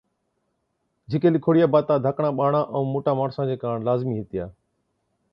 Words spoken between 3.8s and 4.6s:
لازمِي هِتِيا